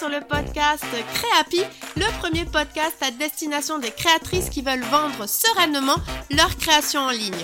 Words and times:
sur 0.00 0.08
le 0.08 0.20
podcast 0.20 0.84
Créapi, 1.12 1.60
le 1.96 2.18
premier 2.20 2.46
podcast 2.46 2.96
à 3.02 3.10
destination 3.10 3.78
des 3.78 3.90
créatrices 3.90 4.48
qui 4.48 4.62
veulent 4.62 4.84
vendre 4.84 5.28
sereinement 5.28 5.96
leur 6.30 6.56
création 6.56 7.00
en 7.00 7.10
ligne. 7.10 7.34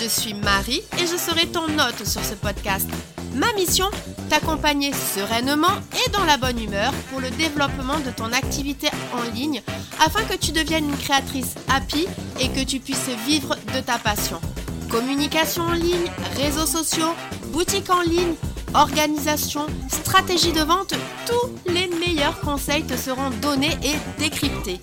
Je 0.00 0.08
suis 0.08 0.34
Marie 0.34 0.82
et 0.98 1.06
je 1.06 1.16
serai 1.16 1.46
ton 1.46 1.66
hôte 1.66 2.04
sur 2.04 2.24
ce 2.24 2.34
podcast. 2.34 2.88
Ma 3.34 3.52
mission 3.52 3.86
T'accompagner 4.30 4.92
sereinement 4.92 5.74
et 6.06 6.10
dans 6.10 6.24
la 6.24 6.36
bonne 6.36 6.62
humeur 6.62 6.92
pour 7.10 7.20
le 7.20 7.30
développement 7.30 7.98
de 7.98 8.12
ton 8.12 8.32
activité 8.32 8.88
en 9.12 9.34
ligne 9.34 9.60
afin 10.00 10.22
que 10.22 10.36
tu 10.36 10.52
deviennes 10.52 10.88
une 10.88 10.96
créatrice 10.96 11.56
happy 11.68 12.06
et 12.38 12.48
que 12.48 12.64
tu 12.64 12.78
puisses 12.78 13.10
vivre 13.26 13.56
de 13.74 13.80
ta 13.80 13.98
passion. 13.98 14.40
Communication 14.88 15.64
en 15.64 15.72
ligne, 15.72 16.08
réseaux 16.36 16.66
sociaux, 16.66 17.12
boutique 17.48 17.90
en 17.90 18.02
ligne, 18.02 18.34
organisation, 18.74 19.66
stratégie 19.88 20.52
de 20.52 20.62
vente, 20.62 20.94
tous 21.26 21.72
les 21.72 21.88
meilleurs 21.88 22.38
conseils 22.38 22.84
te 22.84 22.96
seront 22.96 23.30
donnés 23.42 23.76
et 23.82 24.20
décryptés. 24.20 24.80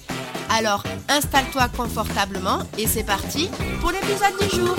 Alors 0.49 0.83
installe-toi 1.07 1.69
confortablement 1.69 2.59
et 2.77 2.85
c'est 2.85 3.05
parti 3.05 3.49
pour 3.79 3.91
l'épisode 3.91 4.37
du 4.41 4.57
jour. 4.57 4.75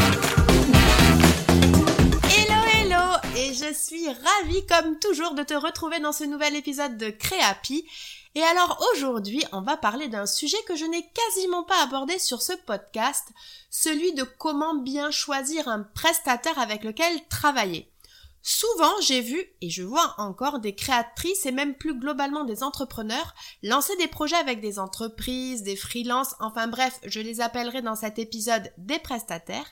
Je 3.68 3.74
suis 3.74 4.08
ravie 4.08 4.66
comme 4.66 4.98
toujours 4.98 5.34
de 5.34 5.42
te 5.42 5.54
retrouver 5.54 6.00
dans 6.00 6.12
ce 6.12 6.24
nouvel 6.24 6.56
épisode 6.56 6.96
de 6.96 7.10
Créapi. 7.10 7.86
Et 8.34 8.42
alors 8.42 8.82
aujourd'hui 8.92 9.42
on 9.52 9.60
va 9.60 9.76
parler 9.76 10.08
d'un 10.08 10.26
sujet 10.26 10.56
que 10.66 10.76
je 10.76 10.84
n'ai 10.84 11.06
quasiment 11.10 11.64
pas 11.64 11.82
abordé 11.82 12.18
sur 12.18 12.40
ce 12.40 12.52
podcast, 12.66 13.28
celui 13.70 14.14
de 14.14 14.22
comment 14.22 14.74
bien 14.74 15.10
choisir 15.10 15.68
un 15.68 15.82
prestataire 15.82 16.58
avec 16.58 16.84
lequel 16.84 17.26
travailler. 17.28 17.92
Souvent, 18.40 18.92
j'ai 19.02 19.20
vu, 19.20 19.44
et 19.60 19.68
je 19.68 19.82
vois 19.82 20.14
encore, 20.16 20.60
des 20.60 20.74
créatrices 20.74 21.44
et 21.44 21.52
même 21.52 21.74
plus 21.74 21.98
globalement 21.98 22.44
des 22.44 22.62
entrepreneurs 22.62 23.34
lancer 23.62 23.94
des 23.96 24.06
projets 24.06 24.36
avec 24.36 24.60
des 24.60 24.78
entreprises, 24.78 25.62
des 25.62 25.76
freelances, 25.76 26.34
enfin 26.40 26.68
bref, 26.68 26.98
je 27.04 27.20
les 27.20 27.42
appellerai 27.42 27.82
dans 27.82 27.96
cet 27.96 28.18
épisode 28.18 28.72
des 28.78 29.00
prestataires, 29.00 29.66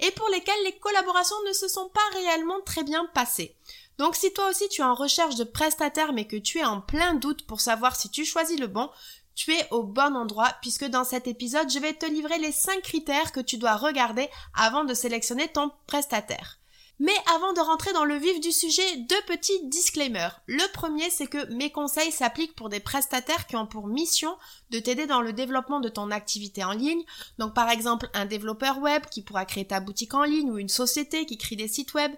et 0.00 0.10
pour 0.12 0.28
lesquels 0.28 0.64
les 0.64 0.78
collaborations 0.78 1.36
ne 1.46 1.52
se 1.52 1.68
sont 1.68 1.88
pas 1.88 2.18
réellement 2.18 2.60
très 2.64 2.84
bien 2.84 3.06
passées. 3.14 3.56
Donc 3.98 4.14
si 4.14 4.32
toi 4.32 4.48
aussi 4.50 4.68
tu 4.68 4.82
es 4.82 4.84
en 4.84 4.94
recherche 4.94 5.36
de 5.36 5.44
prestataires 5.44 6.12
mais 6.12 6.26
que 6.26 6.36
tu 6.36 6.58
es 6.58 6.64
en 6.64 6.80
plein 6.80 7.14
doute 7.14 7.46
pour 7.46 7.60
savoir 7.60 7.96
si 7.96 8.10
tu 8.10 8.24
choisis 8.24 8.58
le 8.58 8.66
bon, 8.66 8.90
tu 9.34 9.52
es 9.52 9.68
au 9.70 9.82
bon 9.82 10.16
endroit 10.16 10.52
puisque 10.60 10.86
dans 10.86 11.04
cet 11.04 11.26
épisode 11.26 11.70
je 11.70 11.78
vais 11.78 11.94
te 11.94 12.06
livrer 12.06 12.38
les 12.38 12.52
5 12.52 12.82
critères 12.82 13.32
que 13.32 13.40
tu 13.40 13.58
dois 13.58 13.76
regarder 13.76 14.28
avant 14.54 14.84
de 14.84 14.94
sélectionner 14.94 15.48
ton 15.48 15.70
prestataire. 15.86 16.58
Mais 16.98 17.14
avant 17.34 17.52
de 17.52 17.60
rentrer 17.60 17.92
dans 17.92 18.06
le 18.06 18.16
vif 18.16 18.40
du 18.40 18.52
sujet, 18.52 18.96
deux 18.96 19.20
petits 19.26 19.64
disclaimers. 19.64 20.40
Le 20.46 20.72
premier, 20.72 21.10
c'est 21.10 21.26
que 21.26 21.52
mes 21.52 21.70
conseils 21.70 22.10
s'appliquent 22.10 22.56
pour 22.56 22.70
des 22.70 22.80
prestataires 22.80 23.46
qui 23.46 23.56
ont 23.56 23.66
pour 23.66 23.86
mission 23.86 24.34
de 24.70 24.78
t'aider 24.78 25.06
dans 25.06 25.20
le 25.20 25.34
développement 25.34 25.80
de 25.80 25.90
ton 25.90 26.10
activité 26.10 26.64
en 26.64 26.72
ligne. 26.72 27.02
Donc 27.38 27.52
par 27.52 27.68
exemple, 27.68 28.08
un 28.14 28.24
développeur 28.24 28.78
web 28.78 29.04
qui 29.10 29.20
pourra 29.20 29.44
créer 29.44 29.66
ta 29.66 29.80
boutique 29.80 30.14
en 30.14 30.22
ligne 30.22 30.50
ou 30.50 30.58
une 30.58 30.70
société 30.70 31.26
qui 31.26 31.36
crée 31.36 31.56
des 31.56 31.68
sites 31.68 31.92
web, 31.92 32.12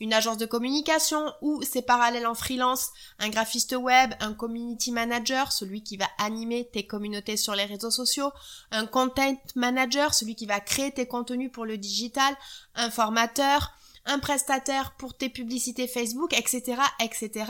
une 0.00 0.14
agence 0.14 0.38
de 0.38 0.46
communication 0.46 1.32
ou 1.42 1.62
ses 1.62 1.82
parallèles 1.82 2.26
en 2.26 2.34
freelance, 2.34 2.90
un 3.18 3.28
graphiste 3.28 3.76
web, 3.78 4.14
un 4.20 4.32
community 4.32 4.92
manager, 4.92 5.52
celui 5.52 5.82
qui 5.82 5.98
va 5.98 6.08
animer 6.16 6.68
tes 6.72 6.86
communautés 6.86 7.36
sur 7.36 7.54
les 7.54 7.66
réseaux 7.66 7.90
sociaux, 7.90 8.32
un 8.70 8.86
content 8.86 9.36
manager, 9.54 10.14
celui 10.14 10.34
qui 10.34 10.46
va 10.46 10.58
créer 10.60 10.90
tes 10.90 11.06
contenus 11.06 11.52
pour 11.52 11.66
le 11.66 11.76
digital, 11.76 12.34
un 12.74 12.90
formateur, 12.90 13.74
un 14.06 14.18
prestataire 14.18 14.94
pour 14.96 15.16
tes 15.16 15.28
publicités 15.28 15.88
Facebook, 15.88 16.32
etc., 16.32 16.80
etc. 17.00 17.46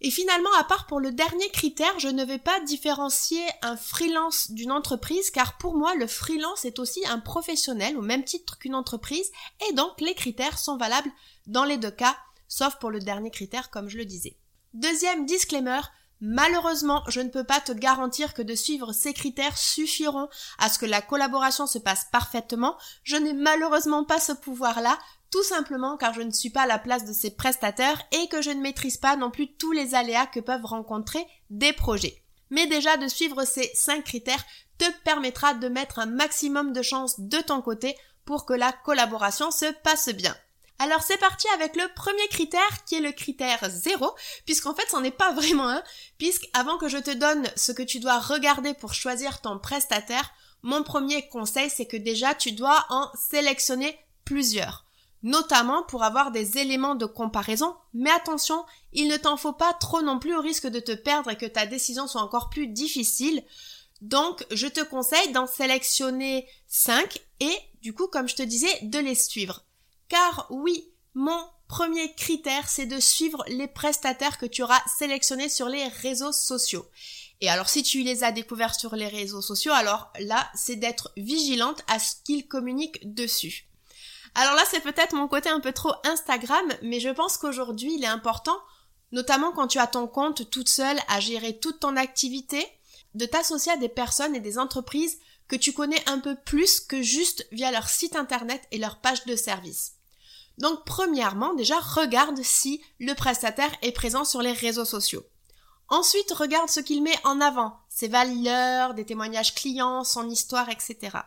Et 0.00 0.10
finalement, 0.10 0.52
à 0.58 0.64
part 0.64 0.86
pour 0.86 1.00
le 1.00 1.12
dernier 1.12 1.48
critère, 1.50 1.98
je 1.98 2.08
ne 2.08 2.24
vais 2.24 2.38
pas 2.38 2.60
différencier 2.60 3.42
un 3.62 3.76
freelance 3.76 4.50
d'une 4.50 4.72
entreprise 4.72 5.30
car 5.30 5.56
pour 5.56 5.76
moi, 5.76 5.94
le 5.94 6.06
freelance 6.06 6.64
est 6.64 6.78
aussi 6.78 7.00
un 7.06 7.20
professionnel 7.20 7.96
au 7.96 8.02
même 8.02 8.24
titre 8.24 8.58
qu'une 8.58 8.74
entreprise 8.74 9.30
et 9.68 9.72
donc 9.72 10.00
les 10.00 10.14
critères 10.14 10.58
sont 10.58 10.76
valables 10.76 11.10
dans 11.46 11.64
les 11.64 11.78
deux 11.78 11.90
cas, 11.90 12.16
sauf 12.48 12.76
pour 12.80 12.90
le 12.90 13.00
dernier 13.00 13.30
critère 13.30 13.70
comme 13.70 13.88
je 13.88 13.96
le 13.96 14.04
disais. 14.04 14.36
Deuxième 14.74 15.24
disclaimer, 15.24 15.80
Malheureusement, 16.20 17.02
je 17.08 17.20
ne 17.20 17.28
peux 17.28 17.44
pas 17.44 17.60
te 17.60 17.72
garantir 17.72 18.32
que 18.32 18.40
de 18.40 18.54
suivre 18.54 18.92
ces 18.92 19.12
critères 19.12 19.58
suffiront 19.58 20.28
à 20.58 20.70
ce 20.70 20.78
que 20.78 20.86
la 20.86 21.02
collaboration 21.02 21.66
se 21.66 21.78
passe 21.78 22.06
parfaitement. 22.12 22.78
Je 23.02 23.16
n'ai 23.16 23.34
malheureusement 23.34 24.04
pas 24.04 24.20
ce 24.20 24.32
pouvoir-là, 24.32 24.98
tout 25.34 25.42
simplement 25.42 25.96
car 25.96 26.14
je 26.14 26.20
ne 26.20 26.30
suis 26.30 26.50
pas 26.50 26.62
à 26.62 26.66
la 26.66 26.78
place 26.78 27.04
de 27.04 27.12
ces 27.12 27.32
prestataires 27.32 28.00
et 28.12 28.28
que 28.28 28.40
je 28.40 28.50
ne 28.50 28.60
maîtrise 28.60 28.98
pas 28.98 29.16
non 29.16 29.32
plus 29.32 29.52
tous 29.56 29.72
les 29.72 29.96
aléas 29.96 30.26
que 30.26 30.38
peuvent 30.38 30.64
rencontrer 30.64 31.26
des 31.50 31.72
projets. 31.72 32.22
Mais 32.50 32.68
déjà 32.68 32.96
de 32.98 33.08
suivre 33.08 33.44
ces 33.44 33.68
5 33.74 34.04
critères 34.04 34.44
te 34.78 34.84
permettra 35.02 35.54
de 35.54 35.66
mettre 35.66 35.98
un 35.98 36.06
maximum 36.06 36.72
de 36.72 36.82
chances 36.82 37.18
de 37.18 37.38
ton 37.38 37.62
côté 37.62 37.96
pour 38.24 38.46
que 38.46 38.52
la 38.52 38.70
collaboration 38.70 39.50
se 39.50 39.72
passe 39.82 40.10
bien. 40.10 40.36
Alors 40.78 41.02
c'est 41.02 41.18
parti 41.18 41.48
avec 41.52 41.74
le 41.74 41.92
premier 41.96 42.28
critère 42.28 42.84
qui 42.86 42.94
est 42.94 43.00
le 43.00 43.10
critère 43.10 43.58
0, 43.68 44.14
puisqu'en 44.46 44.76
fait 44.76 44.86
c'en 44.88 45.02
est 45.02 45.10
pas 45.10 45.32
vraiment 45.34 45.68
un, 45.68 45.82
puisque 46.16 46.48
avant 46.52 46.78
que 46.78 46.86
je 46.86 46.98
te 46.98 47.10
donne 47.10 47.44
ce 47.56 47.72
que 47.72 47.82
tu 47.82 47.98
dois 47.98 48.20
regarder 48.20 48.72
pour 48.72 48.94
choisir 48.94 49.40
ton 49.40 49.58
prestataire, 49.58 50.30
mon 50.62 50.84
premier 50.84 51.26
conseil 51.26 51.70
c'est 51.70 51.86
que 51.86 51.96
déjà 51.96 52.36
tu 52.36 52.52
dois 52.52 52.86
en 52.88 53.10
sélectionner 53.16 53.98
plusieurs 54.24 54.83
notamment 55.24 55.82
pour 55.82 56.04
avoir 56.04 56.30
des 56.30 56.58
éléments 56.58 56.94
de 56.94 57.06
comparaison, 57.06 57.74
mais 57.94 58.10
attention, 58.10 58.64
il 58.92 59.08
ne 59.08 59.16
t'en 59.16 59.38
faut 59.38 59.54
pas 59.54 59.72
trop 59.72 60.02
non 60.02 60.18
plus 60.18 60.36
au 60.36 60.40
risque 60.40 60.66
de 60.66 60.80
te 60.80 60.92
perdre 60.92 61.30
et 61.30 61.38
que 61.38 61.46
ta 61.46 61.64
décision 61.64 62.06
soit 62.06 62.20
encore 62.20 62.50
plus 62.50 62.68
difficile. 62.68 63.42
Donc, 64.02 64.46
je 64.50 64.66
te 64.66 64.82
conseille 64.82 65.32
d'en 65.32 65.46
sélectionner 65.46 66.46
5 66.68 67.18
et, 67.40 67.56
du 67.80 67.94
coup, 67.94 68.06
comme 68.06 68.28
je 68.28 68.36
te 68.36 68.42
disais, 68.42 68.78
de 68.82 68.98
les 68.98 69.14
suivre. 69.14 69.64
Car 70.08 70.46
oui, 70.50 70.92
mon 71.14 71.40
premier 71.68 72.14
critère, 72.14 72.68
c'est 72.68 72.84
de 72.84 73.00
suivre 73.00 73.42
les 73.48 73.66
prestataires 73.66 74.36
que 74.36 74.44
tu 74.44 74.62
auras 74.62 74.82
sélectionnés 74.98 75.48
sur 75.48 75.70
les 75.70 75.88
réseaux 75.88 76.32
sociaux. 76.32 76.86
Et 77.40 77.48
alors 77.48 77.68
si 77.68 77.82
tu 77.82 78.02
les 78.02 78.24
as 78.24 78.32
découverts 78.32 78.74
sur 78.74 78.94
les 78.94 79.08
réseaux 79.08 79.42
sociaux, 79.42 79.72
alors 79.72 80.12
là, 80.20 80.50
c'est 80.54 80.76
d'être 80.76 81.12
vigilante 81.16 81.82
à 81.88 81.98
ce 81.98 82.16
qu'ils 82.24 82.46
communiquent 82.46 83.14
dessus. 83.14 83.66
Alors 84.34 84.54
là, 84.54 84.62
c'est 84.68 84.80
peut-être 84.80 85.14
mon 85.14 85.28
côté 85.28 85.48
un 85.48 85.60
peu 85.60 85.72
trop 85.72 85.92
Instagram, 86.04 86.66
mais 86.82 87.00
je 87.00 87.10
pense 87.10 87.36
qu'aujourd'hui, 87.36 87.94
il 87.94 88.04
est 88.04 88.08
important, 88.08 88.58
notamment 89.12 89.52
quand 89.52 89.68
tu 89.68 89.78
as 89.78 89.86
ton 89.86 90.08
compte 90.08 90.50
toute 90.50 90.68
seule 90.68 90.98
à 91.08 91.20
gérer 91.20 91.58
toute 91.58 91.80
ton 91.80 91.96
activité, 91.96 92.66
de 93.14 93.26
t'associer 93.26 93.72
à 93.72 93.76
des 93.76 93.88
personnes 93.88 94.34
et 94.34 94.40
des 94.40 94.58
entreprises 94.58 95.18
que 95.46 95.56
tu 95.56 95.72
connais 95.72 96.02
un 96.08 96.18
peu 96.18 96.34
plus 96.34 96.80
que 96.80 97.02
juste 97.02 97.46
via 97.52 97.70
leur 97.70 97.88
site 97.88 98.16
internet 98.16 98.62
et 98.72 98.78
leur 98.78 99.00
page 99.00 99.24
de 99.24 99.36
service. 99.36 99.92
Donc 100.58 100.84
premièrement, 100.84 101.54
déjà 101.54 101.78
regarde 101.78 102.42
si 102.42 102.82
le 102.98 103.14
prestataire 103.14 103.72
est 103.82 103.92
présent 103.92 104.24
sur 104.24 104.42
les 104.42 104.52
réseaux 104.52 104.84
sociaux. 104.84 105.24
Ensuite, 105.88 106.32
regarde 106.32 106.70
ce 106.70 106.80
qu'il 106.80 107.02
met 107.02 107.18
en 107.24 107.40
avant, 107.40 107.76
ses 107.88 108.08
valeurs, 108.08 108.94
des 108.94 109.04
témoignages 109.04 109.54
clients, 109.54 110.02
son 110.02 110.28
histoire, 110.28 110.70
etc. 110.70 111.18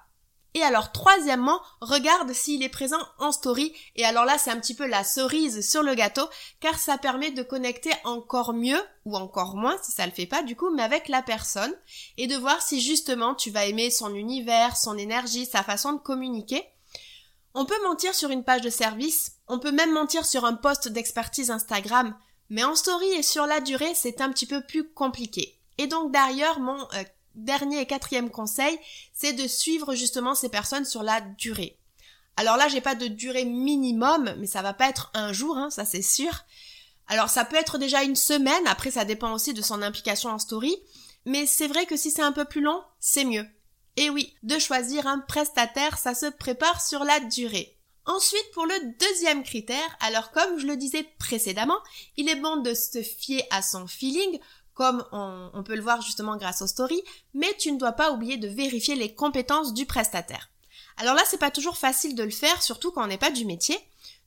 Et 0.53 0.63
alors 0.63 0.91
troisièmement, 0.91 1.61
regarde 1.81 2.33
s'il 2.33 2.63
est 2.63 2.69
présent 2.69 2.99
en 3.19 3.31
story. 3.31 3.73
Et 3.95 4.05
alors 4.05 4.25
là, 4.25 4.37
c'est 4.37 4.49
un 4.49 4.59
petit 4.59 4.73
peu 4.73 4.87
la 4.87 5.03
cerise 5.03 5.67
sur 5.69 5.83
le 5.83 5.93
gâteau, 5.93 6.27
car 6.59 6.79
ça 6.79 6.97
permet 6.97 7.31
de 7.31 7.43
connecter 7.43 7.91
encore 8.05 8.53
mieux, 8.53 8.81
ou 9.05 9.15
encore 9.15 9.55
moins 9.55 9.77
si 9.83 9.91
ça 9.91 10.05
le 10.05 10.11
fait 10.11 10.25
pas 10.25 10.43
du 10.43 10.55
coup, 10.55 10.71
mais 10.71 10.83
avec 10.83 11.09
la 11.09 11.21
personne, 11.21 11.73
et 12.17 12.27
de 12.27 12.35
voir 12.35 12.61
si 12.61 12.81
justement 12.81 13.35
tu 13.35 13.51
vas 13.51 13.65
aimer 13.65 13.91
son 13.91 14.15
univers, 14.15 14.77
son 14.77 14.97
énergie, 14.97 15.45
sa 15.45 15.63
façon 15.63 15.93
de 15.93 15.99
communiquer. 15.99 16.63
On 17.53 17.65
peut 17.65 17.81
mentir 17.83 18.13
sur 18.13 18.29
une 18.29 18.43
page 18.43 18.61
de 18.61 18.69
service, 18.69 19.33
on 19.47 19.59
peut 19.59 19.71
même 19.71 19.91
mentir 19.91 20.25
sur 20.25 20.45
un 20.45 20.53
post 20.53 20.87
d'expertise 20.87 21.51
Instagram, 21.51 22.15
mais 22.49 22.63
en 22.63 22.75
story 22.75 23.09
et 23.13 23.23
sur 23.23 23.45
la 23.45 23.59
durée, 23.59 23.93
c'est 23.95 24.21
un 24.21 24.31
petit 24.31 24.45
peu 24.45 24.61
plus 24.61 24.89
compliqué. 24.91 25.59
Et 25.77 25.87
donc 25.87 26.11
d'ailleurs, 26.11 26.59
mon 26.59 26.79
euh, 26.93 27.03
dernier 27.37 27.81
et 27.81 27.85
quatrième 27.85 28.29
conseil, 28.29 28.77
c'est 29.13 29.33
de 29.33 29.47
suivre 29.47 29.95
justement 29.95 30.35
ces 30.35 30.49
personnes 30.49 30.85
sur 30.85 31.03
la 31.03 31.21
durée. 31.21 31.77
Alors 32.35 32.57
là, 32.57 32.67
j'ai 32.67 32.81
pas 32.81 32.95
de 32.95 33.07
durée 33.07 33.45
minimum, 33.45 34.35
mais 34.37 34.47
ça 34.47 34.61
va 34.61 34.73
pas 34.73 34.89
être 34.89 35.11
un 35.13 35.33
jour, 35.33 35.57
hein, 35.57 35.69
ça 35.69 35.85
c'est 35.85 36.01
sûr. 36.01 36.31
Alors 37.07 37.29
ça 37.29 37.45
peut 37.45 37.55
être 37.55 37.77
déjà 37.77 38.03
une 38.03 38.15
semaine, 38.15 38.67
après 38.67 38.91
ça 38.91 39.05
dépend 39.05 39.33
aussi 39.33 39.53
de 39.53 39.61
son 39.61 39.81
implication 39.81 40.29
en 40.29 40.39
story, 40.39 40.75
mais 41.25 41.45
c'est 41.45 41.67
vrai 41.67 41.85
que 41.85 41.97
si 41.97 42.11
c'est 42.11 42.21
un 42.21 42.31
peu 42.31 42.45
plus 42.45 42.61
long, 42.61 42.81
c'est 42.99 43.25
mieux. 43.25 43.45
Et 43.95 44.09
oui, 44.09 44.35
de 44.43 44.59
choisir 44.59 45.07
un 45.07 45.19
prestataire, 45.19 45.97
ça 45.97 46.13
se 46.13 46.27
prépare 46.27 46.85
sur 46.85 47.03
la 47.03 47.19
durée. 47.19 47.77
Ensuite, 48.05 48.51
pour 48.53 48.65
le 48.65 48.93
deuxième 48.99 49.43
critère, 49.43 49.97
alors 49.99 50.31
comme 50.31 50.59
je 50.59 50.67
le 50.67 50.77
disais 50.77 51.03
précédemment, 51.19 51.79
il 52.15 52.29
est 52.29 52.35
bon 52.35 52.57
de 52.57 52.73
se 52.73 53.01
fier 53.01 53.43
à 53.51 53.61
son 53.61 53.87
feeling 53.87 54.39
comme 54.77 55.03
on, 55.11 55.63
peut 55.63 55.75
le 55.75 55.81
voir 55.81 56.03
justement 56.03 56.37
grâce 56.37 56.61
aux 56.61 56.67
stories, 56.67 57.01
mais 57.33 57.51
tu 57.57 57.71
ne 57.71 57.79
dois 57.79 57.93
pas 57.93 58.11
oublier 58.11 58.37
de 58.37 58.47
vérifier 58.47 58.93
les 58.93 59.15
compétences 59.15 59.73
du 59.73 59.87
prestataire. 59.87 60.51
Alors 60.97 61.15
là, 61.15 61.23
c'est 61.25 61.39
pas 61.39 61.49
toujours 61.49 61.77
facile 61.77 62.13
de 62.13 62.21
le 62.21 62.29
faire, 62.29 62.61
surtout 62.61 62.91
quand 62.91 63.03
on 63.03 63.07
n'est 63.07 63.17
pas 63.17 63.31
du 63.31 63.43
métier. 63.43 63.75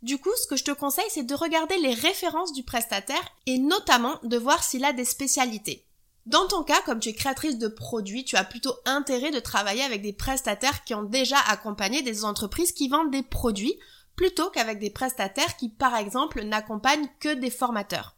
Du 0.02 0.18
coup, 0.18 0.30
ce 0.42 0.48
que 0.48 0.56
je 0.56 0.64
te 0.64 0.72
conseille, 0.72 1.04
c'est 1.08 1.22
de 1.22 1.34
regarder 1.36 1.78
les 1.78 1.94
références 1.94 2.52
du 2.52 2.64
prestataire 2.64 3.22
et 3.46 3.58
notamment 3.58 4.18
de 4.24 4.36
voir 4.36 4.64
s'il 4.64 4.84
a 4.84 4.92
des 4.92 5.04
spécialités. 5.04 5.86
Dans 6.26 6.48
ton 6.48 6.64
cas, 6.64 6.82
comme 6.84 6.98
tu 6.98 7.10
es 7.10 7.14
créatrice 7.14 7.58
de 7.58 7.68
produits, 7.68 8.24
tu 8.24 8.34
as 8.34 8.42
plutôt 8.42 8.74
intérêt 8.86 9.30
de 9.30 9.38
travailler 9.38 9.84
avec 9.84 10.02
des 10.02 10.12
prestataires 10.12 10.82
qui 10.82 10.94
ont 10.94 11.04
déjà 11.04 11.38
accompagné 11.46 12.02
des 12.02 12.24
entreprises 12.24 12.72
qui 12.72 12.88
vendent 12.88 13.12
des 13.12 13.22
produits 13.22 13.78
plutôt 14.16 14.50
qu'avec 14.50 14.80
des 14.80 14.90
prestataires 14.90 15.56
qui, 15.56 15.68
par 15.68 15.94
exemple, 15.94 16.42
n'accompagnent 16.42 17.08
que 17.20 17.34
des 17.34 17.50
formateurs. 17.50 18.16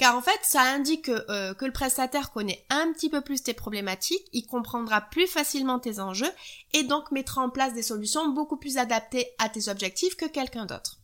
Car 0.00 0.16
en 0.16 0.22
fait, 0.22 0.40
ça 0.42 0.62
indique 0.62 1.04
que, 1.04 1.30
euh, 1.30 1.52
que, 1.52 1.66
le 1.66 1.72
prestataire 1.72 2.32
connaît 2.32 2.64
un 2.70 2.90
petit 2.90 3.10
peu 3.10 3.20
plus 3.20 3.42
tes 3.42 3.52
problématiques, 3.52 4.26
il 4.32 4.46
comprendra 4.46 5.02
plus 5.02 5.26
facilement 5.26 5.78
tes 5.78 6.00
enjeux 6.00 6.32
et 6.72 6.84
donc 6.84 7.10
mettra 7.10 7.42
en 7.42 7.50
place 7.50 7.74
des 7.74 7.82
solutions 7.82 8.30
beaucoup 8.30 8.56
plus 8.56 8.78
adaptées 8.78 9.30
à 9.36 9.50
tes 9.50 9.68
objectifs 9.68 10.16
que 10.16 10.24
quelqu'un 10.24 10.64
d'autre. 10.64 11.00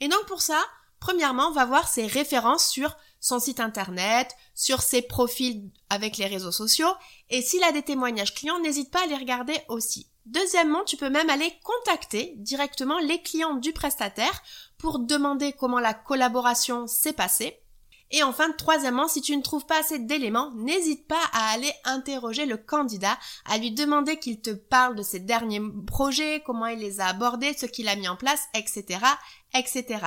Et 0.00 0.08
donc 0.08 0.26
pour 0.26 0.42
ça, 0.42 0.62
premièrement, 1.00 1.48
on 1.48 1.52
va 1.52 1.64
voir 1.64 1.88
ses 1.88 2.06
références 2.06 2.68
sur 2.68 2.94
son 3.20 3.40
site 3.40 3.58
internet, 3.58 4.36
sur 4.54 4.82
ses 4.82 5.00
profils 5.00 5.70
avec 5.88 6.18
les 6.18 6.26
réseaux 6.26 6.52
sociaux, 6.52 6.92
et 7.30 7.40
s'il 7.40 7.64
a 7.64 7.72
des 7.72 7.80
témoignages 7.80 8.34
clients, 8.34 8.60
n'hésite 8.60 8.90
pas 8.90 9.04
à 9.04 9.06
les 9.06 9.16
regarder 9.16 9.58
aussi. 9.68 10.10
Deuxièmement, 10.26 10.84
tu 10.84 10.98
peux 10.98 11.08
même 11.08 11.30
aller 11.30 11.54
contacter 11.64 12.34
directement 12.36 12.98
les 12.98 13.22
clients 13.22 13.54
du 13.54 13.72
prestataire 13.72 14.42
pour 14.76 14.98
demander 14.98 15.54
comment 15.54 15.80
la 15.80 15.94
collaboration 15.94 16.86
s'est 16.86 17.14
passée 17.14 17.62
et 18.12 18.22
enfin, 18.22 18.52
troisièmement, 18.52 19.08
si 19.08 19.20
tu 19.20 19.36
ne 19.36 19.42
trouves 19.42 19.66
pas 19.66 19.80
assez 19.80 19.98
d'éléments, 19.98 20.52
n'hésite 20.54 21.08
pas 21.08 21.22
à 21.32 21.50
aller 21.50 21.72
interroger 21.84 22.46
le 22.46 22.56
candidat, 22.56 23.18
à 23.44 23.58
lui 23.58 23.72
demander 23.72 24.18
qu'il 24.18 24.40
te 24.40 24.50
parle 24.50 24.94
de 24.94 25.02
ses 25.02 25.18
derniers 25.18 25.60
projets, 25.86 26.42
comment 26.46 26.66
il 26.66 26.78
les 26.78 27.00
a 27.00 27.06
abordés, 27.06 27.54
ce 27.58 27.66
qu'il 27.66 27.88
a 27.88 27.96
mis 27.96 28.08
en 28.08 28.16
place, 28.16 28.44
etc., 28.54 29.00
etc. 29.54 30.00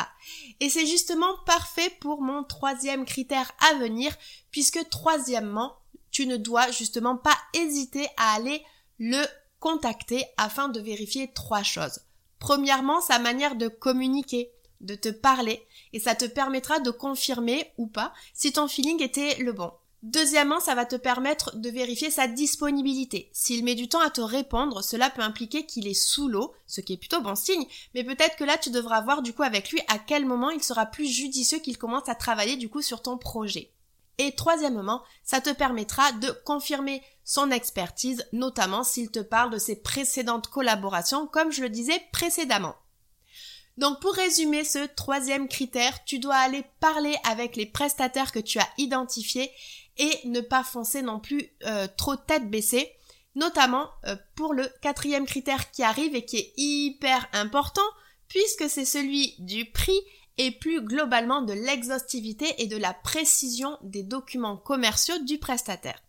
Et 0.62 0.69
c'est 0.69 0.86
justement 0.86 1.36
parfait 1.46 1.92
pour 2.00 2.22
mon 2.22 2.44
troisième 2.44 3.06
critère 3.06 3.51
à 3.69 3.75
venir, 3.75 4.16
puisque 4.51 4.88
troisièmement, 4.90 5.75
tu 6.10 6.25
ne 6.25 6.38
dois 6.38 6.72
justement 6.72 7.18
pas 7.18 7.38
hésiter 7.54 8.07
à 8.16 8.36
aller 8.36 8.63
le 8.98 9.24
contacter 9.60 10.24
afin 10.38 10.69
de 10.69 10.80
vérifier 10.80 11.31
trois 11.34 11.63
choses. 11.63 12.00
Premièrement, 12.40 13.01
sa 13.01 13.19
manière 13.19 13.56
de 13.56 13.68
communiquer 13.68 14.51
de 14.81 14.95
te 14.95 15.09
parler 15.09 15.65
et 15.93 15.99
ça 15.99 16.15
te 16.15 16.25
permettra 16.25 16.79
de 16.79 16.91
confirmer 16.91 17.71
ou 17.77 17.87
pas 17.87 18.13
si 18.33 18.51
ton 18.51 18.67
feeling 18.67 19.01
était 19.01 19.35
le 19.39 19.53
bon. 19.53 19.71
Deuxièmement, 20.01 20.61
ça 20.61 20.75
va 20.75 20.85
te 20.85 20.95
permettre 20.95 21.57
de 21.57 21.69
vérifier 21.69 22.09
sa 22.09 22.27
disponibilité. 22.27 23.29
S'il 23.33 23.65
met 23.65 23.75
du 23.75 23.89
temps 23.89 23.99
à 23.99 24.09
te 24.09 24.21
répondre, 24.21 24.81
cela 24.81 25.09
peut 25.09 25.21
impliquer 25.21 25.65
qu'il 25.65 25.87
est 25.87 25.93
sous 25.93 26.29
l'eau, 26.29 26.53
ce 26.67 26.79
qui 26.79 26.93
est 26.93 26.97
plutôt 26.97 27.21
bon 27.21 27.35
signe, 27.35 27.65
mais 27.93 28.05
peut-être 28.05 28.37
que 28.37 28.45
là 28.45 28.57
tu 28.57 28.69
devras 28.69 29.01
voir 29.01 29.21
du 29.21 29.33
coup 29.33 29.43
avec 29.43 29.71
lui 29.71 29.81
à 29.89 29.99
quel 29.99 30.25
moment 30.25 30.51
il 30.51 30.63
sera 30.63 30.85
plus 30.85 31.07
judicieux 31.07 31.59
qu'il 31.59 31.77
commence 31.77 32.07
à 32.07 32.15
travailler 32.15 32.55
du 32.55 32.69
coup 32.69 32.81
sur 32.81 33.01
ton 33.01 33.17
projet. 33.17 33.73
Et 34.19 34.33
troisièmement, 34.33 35.01
ça 35.23 35.41
te 35.41 35.49
permettra 35.49 36.13
de 36.13 36.31
confirmer 36.45 37.01
son 37.25 37.51
expertise, 37.51 38.25
notamment 38.31 38.83
s'il 38.83 39.11
te 39.11 39.19
parle 39.19 39.49
de 39.49 39.57
ses 39.57 39.75
précédentes 39.75 40.47
collaborations, 40.47 41.27
comme 41.27 41.51
je 41.51 41.61
le 41.61 41.69
disais 41.69 42.01
précédemment. 42.11 42.75
Donc 43.79 44.01
pour 44.01 44.13
résumer 44.13 44.65
ce 44.65 44.87
troisième 44.87 45.47
critère, 45.47 46.03
tu 46.03 46.19
dois 46.19 46.35
aller 46.35 46.65
parler 46.81 47.15
avec 47.23 47.55
les 47.55 47.65
prestataires 47.65 48.33
que 48.33 48.39
tu 48.39 48.59
as 48.59 48.67
identifiés 48.77 49.49
et 49.97 50.11
ne 50.25 50.41
pas 50.41 50.65
foncer 50.65 51.01
non 51.01 51.21
plus 51.21 51.49
euh, 51.65 51.87
trop 51.97 52.17
tête 52.17 52.49
baissée, 52.49 52.91
notamment 53.35 53.89
euh, 54.05 54.17
pour 54.35 54.53
le 54.53 54.69
quatrième 54.81 55.25
critère 55.25 55.71
qui 55.71 55.81
arrive 55.83 56.13
et 56.13 56.25
qui 56.25 56.35
est 56.35 56.53
hyper 56.57 57.25
important 57.31 57.89
puisque 58.27 58.69
c'est 58.69 58.83
celui 58.83 59.35
du 59.39 59.71
prix 59.71 60.01
et 60.37 60.51
plus 60.51 60.81
globalement 60.81 61.41
de 61.41 61.53
l'exhaustivité 61.53 62.61
et 62.61 62.67
de 62.67 62.77
la 62.77 62.93
précision 62.93 63.77
des 63.81 64.03
documents 64.03 64.57
commerciaux 64.57 65.19
du 65.19 65.37
prestataire. 65.37 66.03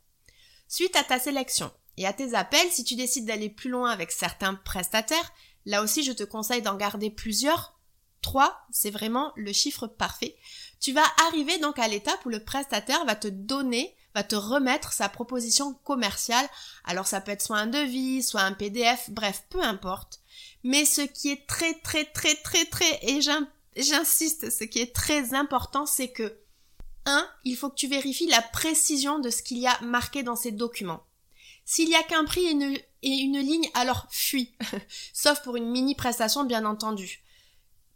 Suite 0.67 0.96
à 0.96 1.05
ta 1.05 1.20
sélection 1.20 1.70
et 1.96 2.06
à 2.06 2.12
tes 2.12 2.34
appels, 2.34 2.70
si 2.72 2.82
tu 2.82 2.96
décides 2.96 3.26
d'aller 3.26 3.49
plus 3.49 3.70
loin 3.70 3.90
avec 3.90 4.11
certains 4.11 4.55
prestataires, 4.56 5.32
Là 5.67 5.83
aussi, 5.83 6.03
je 6.03 6.12
te 6.12 6.23
conseille 6.23 6.62
d'en 6.62 6.77
garder 6.77 7.11
plusieurs. 7.11 7.79
Trois, 8.23 8.67
c'est 8.71 8.91
vraiment 8.91 9.33
le 9.37 9.53
chiffre 9.53 9.87
parfait. 9.87 10.37
Tu 10.79 10.93
vas 10.93 11.05
arriver 11.29 11.59
donc 11.59 11.79
à 11.79 11.89
l'étape 11.89 12.25
où 12.27 12.29
le 12.29 12.45
prestataire 12.45 13.05
va 13.05 13.15
te 13.15 13.29
donner, 13.29 13.95
va 14.15 14.23
te 14.23 14.37
remettre 14.37 14.93
sa 14.93 15.09
proposition 15.09 15.75
commerciale. 15.85 16.49
Alors 16.85 17.07
ça 17.07 17.21
peut 17.21 17.33
être 17.33 17.43
soit 17.43 17.59
un 17.59 17.67
devis, 17.67 18.23
soit 18.23 18.43
un 18.43 18.53
PDF, 18.53 19.11
bref, 19.11 19.45
peu 19.49 19.62
importe. 19.62 20.21
Mais 20.65 20.85
ce 20.85 21.03
qui 21.03 21.31
est 21.31 21.47
très 21.47 21.75
très 21.81 22.05
très 22.05 22.35
très 22.35 22.65
très, 22.67 22.99
et 23.03 23.21
j'insiste, 23.77 24.51
ce 24.51 24.65
qui 24.65 24.81
est 24.81 24.95
très 24.95 25.35
important, 25.35 25.87
c'est 25.87 26.11
que 26.11 26.41
1. 27.06 27.27
Il 27.45 27.56
faut 27.56 27.71
que 27.71 27.77
tu 27.77 27.89
vérifies 27.89 28.27
la 28.27 28.43
précision 28.43 29.19
de 29.19 29.31
ce 29.31 29.43
qu'il 29.43 29.59
y 29.59 29.67
a 29.67 29.81
marqué 29.81 30.23
dans 30.23 30.37
ces 30.37 30.53
documents. 30.53 31.05
S'il 31.70 31.88
y 31.88 31.94
a 31.94 32.02
qu'un 32.02 32.25
prix 32.25 32.46
et 32.46 32.50
une, 32.50 33.38
ligne, 33.38 33.70
alors 33.75 34.08
fuis. 34.11 34.56
Sauf 35.12 35.40
pour 35.44 35.55
une 35.55 35.70
mini 35.70 35.94
prestation, 35.94 36.43
bien 36.43 36.64
entendu. 36.64 37.22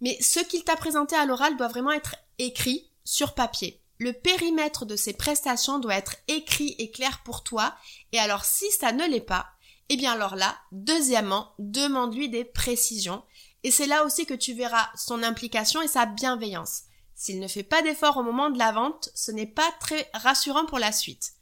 Mais 0.01 0.17
ce 0.23 0.39
qu'il 0.39 0.63
t'a 0.63 0.77
présenté 0.77 1.17
à 1.17 1.27
l'oral 1.27 1.57
doit 1.57 1.67
vraiment 1.67 1.91
être 1.91 2.15
écrit 2.39 2.89
sur 3.03 3.35
papier. 3.35 3.83
Le 3.99 4.13
périmètre 4.13 4.87
de 4.87 4.95
ces 4.95 5.13
prestations 5.13 5.81
doit 5.81 5.97
être 5.97 6.15
écrit 6.29 6.77
et 6.79 6.93
clair 6.93 7.25
pour 7.25 7.43
toi. 7.43 7.75
Et 8.13 8.21
alors, 8.21 8.45
si 8.45 8.65
ça 8.79 8.93
ne 8.93 9.09
l'est 9.09 9.21
pas, 9.21 9.49
eh 9.89 9.97
bien 9.97 10.13
alors 10.13 10.37
là, 10.37 10.57
deuxièmement, 10.71 11.53
demande-lui 11.59 12.29
des 12.29 12.45
précisions. 12.45 13.25
Et 13.65 13.73
c'est 13.73 13.89
là 13.89 14.05
aussi 14.05 14.25
que 14.25 14.35
tu 14.35 14.55
verras 14.55 14.89
son 14.95 15.25
implication 15.25 15.83
et 15.83 15.89
sa 15.89 16.07
bienveillance. 16.07 16.83
S'il 17.17 17.41
ne 17.41 17.49
fait 17.49 17.65
pas 17.65 17.83
d'effort 17.83 18.19
au 18.19 18.23
moment 18.23 18.51
de 18.51 18.59
la 18.61 18.71
vente, 18.71 19.11
ce 19.17 19.33
n'est 19.33 19.49
pas 19.49 19.73
très 19.81 20.09
rassurant 20.15 20.65
pour 20.65 20.79
la 20.79 20.93
suite. 20.93 21.33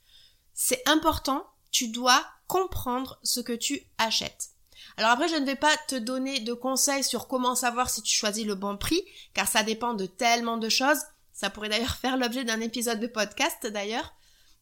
C'est 0.54 0.82
important 0.88 1.46
tu 1.72 1.88
dois 1.88 2.24
comprendre 2.46 3.18
ce 3.24 3.40
que 3.40 3.52
tu 3.52 3.82
achètes. 3.98 4.50
Alors 4.96 5.10
après, 5.10 5.28
je 5.28 5.36
ne 5.36 5.46
vais 5.46 5.56
pas 5.56 5.74
te 5.88 5.96
donner 5.96 6.40
de 6.40 6.52
conseils 6.52 7.02
sur 7.02 7.26
comment 7.26 7.54
savoir 7.54 7.90
si 7.90 8.02
tu 8.02 8.14
choisis 8.14 8.44
le 8.44 8.54
bon 8.54 8.76
prix, 8.76 9.02
car 9.34 9.48
ça 9.48 9.62
dépend 9.62 9.94
de 9.94 10.06
tellement 10.06 10.58
de 10.58 10.68
choses. 10.68 11.00
Ça 11.32 11.50
pourrait 11.50 11.70
d'ailleurs 11.70 11.96
faire 12.00 12.16
l'objet 12.16 12.44
d'un 12.44 12.60
épisode 12.60 13.00
de 13.00 13.06
podcast 13.06 13.66
d'ailleurs. 13.66 14.14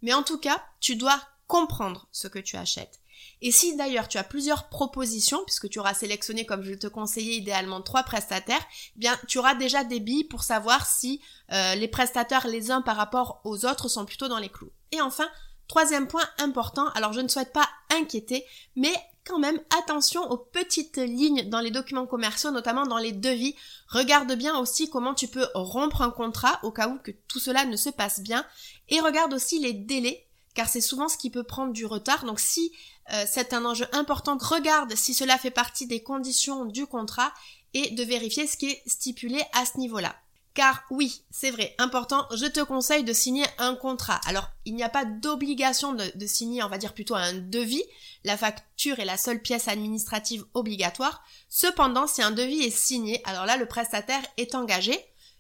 Mais 0.03 0.15
en 0.15 0.23
tout 0.23 0.39
cas, 0.39 0.65
tu 0.81 0.97
dois 0.97 1.21
comprendre 1.47 2.09
ce 2.12 2.29
que 2.29 2.39
tu 2.39 2.57
achètes. 2.57 3.01
Et 3.43 3.51
si 3.53 3.77
d'ailleurs 3.77 4.09
tu 4.09 4.19
as 4.19 4.25
plusieurs 4.25 4.69
propositions, 4.69 5.43
puisque 5.45 5.69
tu 5.69 5.79
auras 5.79 5.95
sélectionné, 5.95 6.47
comme 6.47 6.63
je 6.63 6.75
te 6.75 6.87
conseillais, 6.87 7.37
idéalement 7.37 7.83
trois 7.83 8.03
prestataires, 8.03 8.65
eh 8.97 8.99
bien 8.99 9.19
tu 9.27 9.39
auras 9.39 9.55
déjà 9.55 9.82
des 9.82 10.01
billes 10.01 10.25
pour 10.25 10.43
savoir 10.44 10.87
si 10.87 11.20
euh, 11.53 11.75
les 11.75 11.89
prestataires 11.89 12.46
les 12.46 12.70
uns 12.70 12.82
par 12.82 12.96
rapport 12.96 13.41
aux 13.44 13.67
autres 13.67 13.89
sont 13.89 14.06
plutôt 14.06 14.29
dans 14.29 14.39
les 14.39 14.49
clous. 14.49 14.73
Et 14.93 15.01
enfin, 15.01 15.29
Troisième 15.70 16.08
point 16.08 16.29
important, 16.39 16.89
alors 16.96 17.12
je 17.12 17.20
ne 17.20 17.29
souhaite 17.29 17.53
pas 17.53 17.69
inquiéter, 17.91 18.44
mais 18.74 18.93
quand 19.24 19.39
même 19.39 19.60
attention 19.79 20.29
aux 20.29 20.36
petites 20.36 20.96
lignes 20.96 21.48
dans 21.48 21.60
les 21.60 21.70
documents 21.70 22.08
commerciaux, 22.08 22.50
notamment 22.50 22.86
dans 22.86 22.98
les 22.98 23.12
devis. 23.12 23.55
Regarde 23.86 24.32
bien 24.32 24.58
aussi 24.58 24.91
comment 24.91 25.15
tu 25.15 25.29
peux 25.29 25.46
rompre 25.55 26.03
un 26.03 26.10
contrat 26.10 26.58
au 26.65 26.72
cas 26.72 26.89
où 26.89 26.98
que 26.98 27.12
tout 27.29 27.39
cela 27.39 27.67
ne 27.67 27.77
se 27.77 27.89
passe 27.89 28.19
bien. 28.19 28.44
Et 28.89 28.98
regarde 28.98 29.32
aussi 29.32 29.60
les 29.60 29.72
délais, 29.72 30.27
car 30.55 30.69
c'est 30.69 30.81
souvent 30.81 31.08
ce 31.08 31.17
qui 31.17 31.31
peut 31.31 31.44
prendre 31.44 31.72
du 31.72 31.86
retard. 31.86 32.24
Donc 32.24 32.41
si 32.41 32.72
euh, 33.12 33.24
c'est 33.31 33.55
un 33.55 33.65
enjeu 33.65 33.86
important, 33.93 34.39
regarde 34.41 34.96
si 34.96 35.15
cela 35.15 35.39
fait 35.39 35.53
partie 35.53 35.86
des 35.86 36.03
conditions 36.03 36.65
du 36.65 36.86
contrat 36.86 37.32
et 37.74 37.93
de 37.93 38.03
vérifier 38.03 38.48
ce 38.48 38.56
qui 38.56 38.70
est 38.70 38.82
stipulé 38.89 39.41
à 39.53 39.65
ce 39.65 39.79
niveau-là. 39.79 40.17
Car 40.55 40.83
oui, 40.91 41.23
c'est 41.31 41.53
vrai, 41.53 41.75
important, 41.79 42.27
je 42.35 42.47
te 42.47 42.61
conseille 42.61 43.05
de 43.05 43.13
signer 43.13 43.47
un 43.59 43.77
contrat. 43.77 44.21
Alors, 44.27 44.51
il 44.65 44.75
n'y 44.75 44.83
a 44.83 44.89
pas 44.89 45.05
d'obligation 45.05 45.93
de, 45.93 46.27
signer, 46.27 46.63
on 46.65 46.69
va 46.69 46.79
dire 46.79 46.93
plutôt 46.93 47.15
un 47.15 47.35
devis. 47.35 47.85
La 48.25 48.37
facture 48.37 48.99
est 48.99 49.05
la 49.05 49.17
seule 49.17 49.41
pièce 49.41 49.69
administrative 49.69 50.45
obligatoire. 50.55 51.23
Cependant, 51.49 52.09
si 52.09 52.21
un 52.21 52.33
devis 52.33 52.65
est 52.65 52.77
signé, 52.77 53.23
alors 53.25 53.47
là, 53.47 53.57
le 53.57 53.67
prestataire 53.67 54.23
est 54.39 54.57
engagé. 54.57 54.99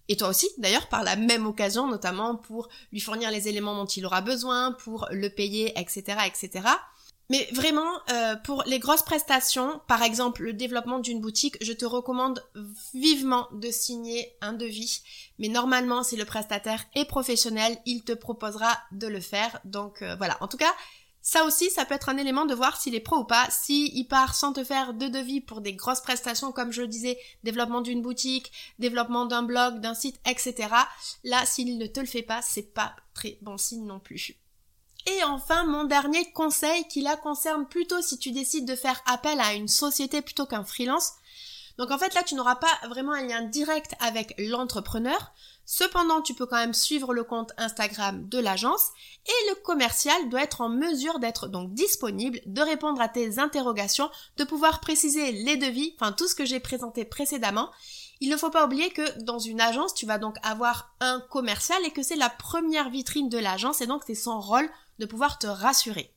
Et 0.08 0.16
toi 0.16 0.28
aussi, 0.28 0.48
d'ailleurs, 0.58 0.88
par 0.88 1.02
la 1.02 1.16
même 1.16 1.46
occasion, 1.46 1.88
notamment 1.88 2.36
pour 2.36 2.68
lui 2.92 3.00
fournir 3.00 3.30
les 3.30 3.48
éléments 3.48 3.74
dont 3.74 3.86
il 3.86 4.06
aura 4.06 4.20
besoin, 4.20 4.72
pour 4.72 5.08
le 5.10 5.28
payer, 5.28 5.72
etc., 5.78 6.18
etc. 6.26 6.68
Mais 7.30 7.48
vraiment, 7.52 7.92
euh, 8.10 8.34
pour 8.34 8.64
les 8.66 8.80
grosses 8.80 9.04
prestations, 9.04 9.80
par 9.86 10.02
exemple 10.02 10.42
le 10.42 10.52
développement 10.52 10.98
d'une 10.98 11.20
boutique, 11.20 11.56
je 11.60 11.72
te 11.72 11.84
recommande 11.84 12.44
vivement 12.92 13.46
de 13.52 13.70
signer 13.70 14.36
un 14.40 14.52
devis. 14.52 15.02
Mais 15.38 15.46
normalement, 15.46 16.02
si 16.02 16.16
le 16.16 16.24
prestataire 16.24 16.84
est 16.96 17.04
professionnel, 17.04 17.78
il 17.86 18.02
te 18.02 18.12
proposera 18.12 18.76
de 18.90 19.06
le 19.06 19.20
faire. 19.20 19.60
Donc 19.64 20.02
euh, 20.02 20.16
voilà. 20.16 20.38
En 20.40 20.48
tout 20.48 20.56
cas, 20.56 20.74
ça 21.22 21.44
aussi, 21.44 21.70
ça 21.70 21.84
peut 21.84 21.94
être 21.94 22.08
un 22.08 22.16
élément 22.16 22.46
de 22.46 22.54
voir 22.54 22.80
s'il 22.80 22.96
est 22.96 23.00
pro 23.00 23.18
ou 23.18 23.24
pas. 23.24 23.46
S'il 23.48 23.96
il 23.96 24.08
part 24.08 24.34
sans 24.34 24.52
te 24.52 24.64
faire 24.64 24.92
de 24.92 25.06
devis 25.06 25.40
pour 25.40 25.60
des 25.60 25.74
grosses 25.74 26.00
prestations, 26.00 26.50
comme 26.50 26.72
je 26.72 26.82
le 26.82 26.88
disais, 26.88 27.16
développement 27.44 27.80
d'une 27.80 28.02
boutique, 28.02 28.50
développement 28.80 29.26
d'un 29.26 29.44
blog, 29.44 29.78
d'un 29.78 29.94
site, 29.94 30.18
etc. 30.28 30.68
Là, 31.22 31.46
s'il 31.46 31.78
ne 31.78 31.86
te 31.86 32.00
le 32.00 32.06
fait 32.06 32.22
pas, 32.22 32.42
c'est 32.42 32.74
pas 32.74 32.96
très 33.14 33.38
bon 33.40 33.56
signe 33.56 33.86
non 33.86 34.00
plus. 34.00 34.39
Et 35.10 35.24
enfin, 35.24 35.64
mon 35.64 35.84
dernier 35.84 36.30
conseil 36.32 36.86
qui 36.86 37.00
la 37.00 37.16
concerne 37.16 37.66
plutôt 37.66 38.00
si 38.00 38.18
tu 38.18 38.30
décides 38.30 38.66
de 38.66 38.76
faire 38.76 39.02
appel 39.06 39.40
à 39.40 39.54
une 39.54 39.66
société 39.66 40.22
plutôt 40.22 40.46
qu'un 40.46 40.62
freelance. 40.62 41.14
Donc 41.78 41.90
en 41.90 41.98
fait 41.98 42.14
là, 42.14 42.22
tu 42.22 42.34
n'auras 42.34 42.56
pas 42.56 42.88
vraiment 42.88 43.12
un 43.12 43.26
lien 43.26 43.42
direct 43.42 43.94
avec 44.00 44.34
l'entrepreneur. 44.38 45.32
Cependant, 45.64 46.20
tu 46.20 46.34
peux 46.34 46.46
quand 46.46 46.56
même 46.56 46.74
suivre 46.74 47.14
le 47.14 47.24
compte 47.24 47.52
Instagram 47.56 48.28
de 48.28 48.38
l'agence 48.38 48.90
et 49.26 49.50
le 49.50 49.54
commercial 49.62 50.28
doit 50.28 50.42
être 50.42 50.60
en 50.60 50.68
mesure 50.68 51.18
d'être 51.18 51.48
donc 51.48 51.72
disponible, 51.74 52.40
de 52.46 52.60
répondre 52.60 53.00
à 53.00 53.08
tes 53.08 53.38
interrogations, 53.38 54.10
de 54.36 54.44
pouvoir 54.44 54.80
préciser 54.80 55.32
les 55.32 55.56
devis, 55.56 55.94
enfin 55.98 56.12
tout 56.12 56.28
ce 56.28 56.34
que 56.34 56.44
j'ai 56.44 56.60
présenté 56.60 57.04
précédemment. 57.04 57.70
Il 58.20 58.30
ne 58.30 58.36
faut 58.36 58.50
pas 58.50 58.66
oublier 58.66 58.90
que 58.90 59.22
dans 59.22 59.38
une 59.38 59.60
agence, 59.60 59.94
tu 59.94 60.06
vas 60.06 60.18
donc 60.18 60.36
avoir 60.42 60.94
un 61.00 61.20
commercial 61.30 61.82
et 61.84 61.90
que 61.90 62.02
c'est 62.02 62.16
la 62.16 62.30
première 62.30 62.90
vitrine 62.90 63.28
de 63.28 63.38
l'agence 63.38 63.80
et 63.80 63.86
donc 63.86 64.02
c'est 64.06 64.14
son 64.14 64.40
rôle 64.40 64.68
de 65.00 65.06
pouvoir 65.06 65.38
te 65.38 65.48
rassurer. 65.48 66.14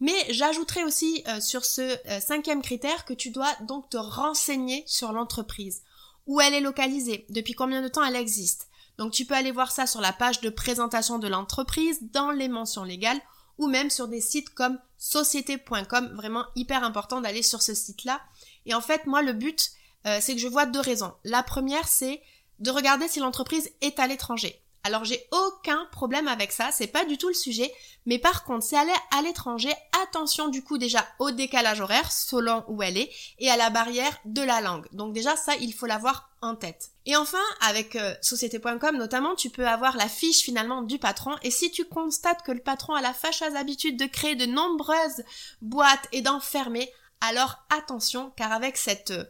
Mais 0.00 0.26
j'ajouterai 0.30 0.84
aussi 0.84 1.22
euh, 1.28 1.40
sur 1.40 1.64
ce 1.64 1.80
euh, 1.80 2.20
cinquième 2.20 2.60
critère 2.60 3.04
que 3.04 3.14
tu 3.14 3.30
dois 3.30 3.54
donc 3.62 3.88
te 3.88 3.96
renseigner 3.96 4.82
sur 4.86 5.12
l'entreprise 5.12 5.82
où 6.26 6.40
elle 6.40 6.54
est 6.54 6.60
localisée, 6.60 7.26
depuis 7.30 7.54
combien 7.54 7.82
de 7.82 7.88
temps 7.88 8.04
elle 8.04 8.16
existe. 8.16 8.68
Donc 8.98 9.12
tu 9.12 9.24
peux 9.24 9.34
aller 9.34 9.50
voir 9.50 9.70
ça 9.70 9.86
sur 9.86 10.00
la 10.00 10.12
page 10.12 10.40
de 10.40 10.50
présentation 10.50 11.18
de 11.18 11.28
l'entreprise, 11.28 11.98
dans 12.12 12.30
les 12.30 12.48
mentions 12.48 12.84
légales, 12.84 13.20
ou 13.58 13.66
même 13.66 13.90
sur 13.90 14.08
des 14.08 14.20
sites 14.20 14.50
comme 14.50 14.78
société.com, 14.98 16.12
vraiment 16.14 16.44
hyper 16.54 16.84
important 16.84 17.20
d'aller 17.20 17.42
sur 17.42 17.62
ce 17.62 17.74
site-là. 17.74 18.20
Et 18.66 18.74
en 18.74 18.80
fait, 18.80 19.06
moi, 19.06 19.22
le 19.22 19.32
but, 19.32 19.70
euh, 20.06 20.18
c'est 20.20 20.34
que 20.34 20.40
je 20.40 20.48
vois 20.48 20.66
deux 20.66 20.80
raisons. 20.80 21.12
La 21.24 21.42
première, 21.42 21.88
c'est 21.88 22.22
de 22.58 22.70
regarder 22.70 23.08
si 23.08 23.20
l'entreprise 23.20 23.70
est 23.80 23.98
à 23.98 24.06
l'étranger. 24.06 24.61
Alors 24.84 25.04
j'ai 25.04 25.28
aucun 25.30 25.86
problème 25.92 26.26
avec 26.26 26.50
ça, 26.50 26.70
c'est 26.72 26.88
pas 26.88 27.04
du 27.04 27.16
tout 27.16 27.28
le 27.28 27.34
sujet, 27.34 27.72
mais 28.04 28.18
par 28.18 28.42
contre, 28.42 28.64
si 28.64 28.74
elle 28.74 28.88
est 28.88 29.16
à 29.16 29.22
l'étranger, 29.22 29.72
attention 30.02 30.48
du 30.48 30.64
coup 30.64 30.76
déjà 30.76 31.06
au 31.20 31.30
décalage 31.30 31.80
horaire 31.80 32.10
selon 32.10 32.64
où 32.66 32.82
elle 32.82 32.96
est 32.96 33.10
et 33.38 33.48
à 33.48 33.56
la 33.56 33.70
barrière 33.70 34.18
de 34.24 34.42
la 34.42 34.60
langue. 34.60 34.88
Donc 34.92 35.12
déjà 35.12 35.36
ça, 35.36 35.54
il 35.60 35.72
faut 35.72 35.86
l'avoir 35.86 36.30
en 36.40 36.56
tête. 36.56 36.90
Et 37.06 37.14
enfin, 37.14 37.38
avec 37.60 37.94
euh, 37.94 38.12
société.com 38.22 38.96
notamment, 38.96 39.36
tu 39.36 39.50
peux 39.50 39.68
avoir 39.68 39.96
la 39.96 40.08
fiche 40.08 40.42
finalement 40.42 40.82
du 40.82 40.98
patron 40.98 41.36
et 41.42 41.52
si 41.52 41.70
tu 41.70 41.84
constates 41.84 42.42
que 42.42 42.50
le 42.50 42.60
patron 42.60 42.94
a 42.94 43.00
la 43.00 43.14
fâcheuse 43.14 43.54
habitude 43.54 43.96
de 43.96 44.06
créer 44.06 44.34
de 44.34 44.46
nombreuses 44.46 45.22
boîtes 45.60 46.08
et 46.10 46.22
d'en 46.22 46.40
fermer, 46.40 46.92
alors 47.20 47.58
attention 47.70 48.32
car 48.36 48.50
avec 48.50 48.76
cette 48.76 49.12
euh, 49.12 49.24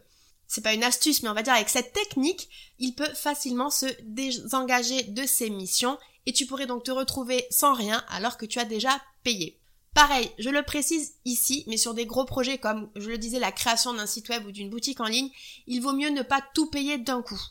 c'est 0.53 0.61
pas 0.61 0.75
une 0.75 0.83
astuce, 0.83 1.23
mais 1.23 1.29
on 1.29 1.33
va 1.33 1.41
dire 1.41 1.53
avec 1.53 1.67
cette 1.67 1.93
technique, 1.93 2.47
il 2.77 2.93
peut 2.93 3.11
facilement 3.15 3.71
se 3.71 3.87
désengager 4.03 5.01
de 5.01 5.25
ses 5.25 5.49
missions 5.49 5.97
et 6.27 6.31
tu 6.31 6.45
pourrais 6.45 6.67
donc 6.67 6.83
te 6.83 6.91
retrouver 6.91 7.47
sans 7.49 7.73
rien 7.73 8.03
alors 8.09 8.37
que 8.37 8.45
tu 8.45 8.59
as 8.59 8.65
déjà 8.65 9.01
payé. 9.23 9.59
Pareil, 9.95 10.29
je 10.37 10.51
le 10.51 10.61
précise 10.61 11.15
ici, 11.25 11.63
mais 11.65 11.77
sur 11.77 11.95
des 11.95 12.05
gros 12.05 12.25
projets 12.25 12.59
comme, 12.59 12.91
je 12.95 13.09
le 13.09 13.17
disais, 13.17 13.39
la 13.39 13.51
création 13.51 13.95
d'un 13.95 14.05
site 14.05 14.29
web 14.29 14.45
ou 14.45 14.51
d'une 14.51 14.69
boutique 14.69 14.99
en 14.99 15.05
ligne, 15.05 15.31
il 15.65 15.81
vaut 15.81 15.93
mieux 15.93 16.11
ne 16.11 16.21
pas 16.21 16.43
tout 16.53 16.69
payer 16.69 16.99
d'un 16.99 17.23
coup. 17.23 17.41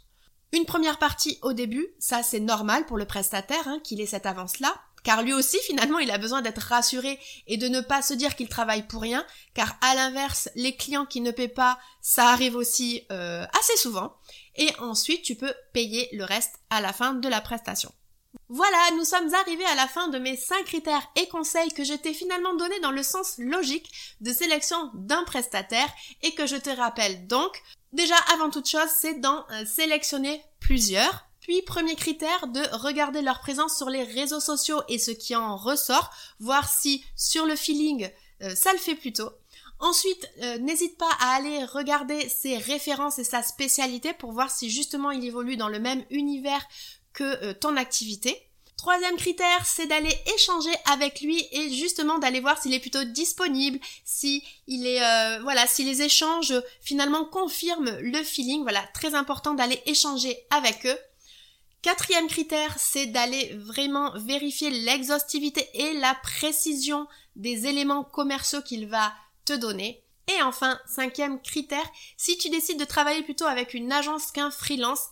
Une 0.53 0.65
première 0.65 1.01
partie 1.01 1.41
au 1.43 1.55
début, 1.55 1.89
ça 1.99 2.23
c'est 2.23 2.39
normal 2.39 2.87
pour 2.87 2.99
le 2.99 3.05
prestataire 3.05 3.67
hein, 3.67 3.81
qu'il 3.83 4.01
ait 4.01 4.07
cette 4.07 4.27
avance-là, 4.27 4.81
car 5.03 5.23
lui 5.23 5.33
aussi 5.33 5.59
finalement 5.67 5.99
il 5.99 6.11
a 6.11 6.19
besoin 6.19 6.43
d'être 6.43 6.63
rassuré 6.63 7.19
et 7.47 7.57
de 7.57 7.69
ne 7.69 7.81
pas 7.81 8.03
se 8.03 8.15
dire 8.15 8.37
qu'il 8.37 8.49
travaille 8.49 8.87
pour 8.87 9.03
rien, 9.03 9.25
car 9.55 9.77
à 9.81 9.95
l'inverse, 9.95 10.49
les 10.55 10.77
clients 10.77 11.07
qui 11.07 11.21
ne 11.21 11.31
paient 11.31 11.49
pas, 11.49 11.79
ça 12.01 12.29
arrive 12.29 12.57
aussi 12.57 13.05
euh, 13.11 13.45
assez 13.59 13.77
souvent, 13.77 14.17
et 14.57 14.71
ensuite 14.79 15.23
tu 15.23 15.35
peux 15.35 15.55
payer 15.73 16.09
le 16.13 16.25
reste 16.25 16.55
à 16.71 16.81
la 16.81 16.93
fin 16.93 17.15
de 17.15 17.29
la 17.29 17.41
prestation. 17.41 17.93
Voilà, 18.49 18.79
nous 18.97 19.05
sommes 19.05 19.33
arrivés 19.35 19.65
à 19.67 19.75
la 19.75 19.87
fin 19.87 20.09
de 20.09 20.19
mes 20.19 20.37
5 20.37 20.65
critères 20.65 21.07
et 21.17 21.29
conseils 21.29 21.73
que 21.73 21.85
je 21.85 21.95
t'ai 21.95 22.15
finalement 22.15 22.55
donnés 22.55 22.81
dans 22.81 22.91
le 22.91 23.03
sens 23.03 23.35
logique 23.39 23.91
de 24.21 24.33
sélection 24.33 24.91
d'un 24.95 25.25
prestataire 25.25 25.91
et 26.23 26.35
que 26.35 26.47
je 26.47 26.57
te 26.57 26.71
rappelle 26.71 27.27
donc, 27.27 27.63
déjà 27.93 28.17
avant 28.35 28.51
toute 28.51 28.69
chose, 28.69 28.91
c'est 28.95 29.21
d'en 29.21 29.47
euh, 29.51 29.65
sélectionner 29.65 30.43
plusieurs 30.61 31.27
puis, 31.43 31.61
premier 31.63 31.97
critère, 31.97 32.47
de 32.47 32.61
regarder 32.77 33.21
leur 33.21 33.41
présence 33.41 33.77
sur 33.77 33.91
les 33.91 34.05
réseaux 34.05 34.39
sociaux 34.39 34.81
et 34.89 34.99
ce 34.99 35.11
qui 35.11 35.35
en 35.35 35.57
ressort, 35.57 36.11
voir 36.39 36.71
si 36.71 37.05
sur 37.17 37.47
le 37.47 37.57
feeling, 37.57 38.09
euh, 38.43 38.55
ça 38.55 38.73
le 38.73 38.79
fait 38.79 38.95
plutôt. 38.95 39.29
Ensuite, 39.81 40.31
euh, 40.41 40.59
n'hésite 40.59 40.97
pas 40.97 41.11
à 41.19 41.35
aller 41.35 41.65
regarder 41.65 42.29
ses 42.29 42.59
références 42.59 43.19
et 43.19 43.25
sa 43.25 43.43
spécialité 43.43 44.13
pour 44.13 44.31
voir 44.31 44.53
si 44.53 44.71
justement 44.71 45.11
il 45.11 45.25
évolue 45.25 45.57
dans 45.57 45.69
le 45.69 45.81
même 45.81 46.05
univers 46.11 46.65
que 47.13 47.25
euh, 47.25 47.55
ton 47.55 47.77
activité. 47.77 48.41
Troisième 48.77 49.17
critère, 49.17 49.67
c'est 49.67 49.87
d'aller 49.87 50.17
échanger 50.37 50.73
avec 50.93 51.23
lui 51.23 51.45
et 51.51 51.71
justement 51.73 52.21
d'aller 52.21 52.39
voir 52.39 52.63
s'il 52.63 52.73
est 52.73 52.81
plutôt 52.81 53.03
disponible, 53.03 53.81
si 54.05 54.45
il 54.69 54.87
est 54.87 55.39
voilà, 55.41 55.69
si 55.69 55.85
les 55.85 56.03
échanges 56.03 56.55
finalement 56.81 57.25
confirment 57.25 57.97
le 58.01 58.23
feeling. 58.25 58.63
Voilà, 58.63 58.83
très 58.93 59.15
important 59.15 59.55
d'aller 59.55 59.81
échanger 59.87 60.37
avec 60.51 60.85
eux. 60.87 60.99
Quatrième 61.83 62.29
critère, 62.29 62.75
c'est 62.79 63.07
d'aller 63.07 63.57
vraiment 63.57 64.17
vérifier 64.17 64.71
l'exhaustivité 64.71 65.69
et 65.75 65.95
la 65.95 66.15
précision 66.15 67.09
des 67.35 67.67
éléments 67.67 68.05
commerciaux 68.05 68.63
qu'il 68.63 68.87
va 68.87 69.13
te 69.45 69.53
donner. 69.53 70.05
Et 70.29 70.43
enfin, 70.43 70.79
cinquième 70.87 71.43
critère, 71.43 71.85
si 72.17 72.39
tu 72.39 72.51
décides 72.51 72.79
de 72.79 72.85
travailler 72.85 73.25
plutôt 73.25 73.47
avec 73.47 73.75
une 73.75 73.91
agence 73.91 74.31
qu'un 74.31 74.53
freelance, 74.53 75.09